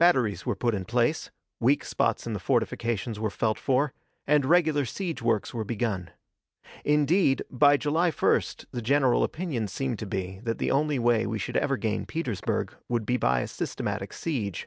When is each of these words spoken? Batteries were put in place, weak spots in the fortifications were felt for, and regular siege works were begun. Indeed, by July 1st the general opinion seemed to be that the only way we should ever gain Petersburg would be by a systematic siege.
Batteries 0.00 0.44
were 0.44 0.56
put 0.56 0.74
in 0.74 0.84
place, 0.84 1.30
weak 1.60 1.84
spots 1.84 2.26
in 2.26 2.32
the 2.32 2.40
fortifications 2.40 3.20
were 3.20 3.30
felt 3.30 3.56
for, 3.56 3.92
and 4.26 4.44
regular 4.44 4.84
siege 4.84 5.22
works 5.22 5.54
were 5.54 5.62
begun. 5.62 6.10
Indeed, 6.84 7.44
by 7.52 7.76
July 7.76 8.10
1st 8.10 8.64
the 8.72 8.82
general 8.82 9.22
opinion 9.22 9.68
seemed 9.68 10.00
to 10.00 10.06
be 10.06 10.40
that 10.42 10.58
the 10.58 10.72
only 10.72 10.98
way 10.98 11.24
we 11.24 11.38
should 11.38 11.56
ever 11.56 11.76
gain 11.76 12.04
Petersburg 12.04 12.74
would 12.88 13.06
be 13.06 13.16
by 13.16 13.42
a 13.42 13.46
systematic 13.46 14.12
siege. 14.12 14.66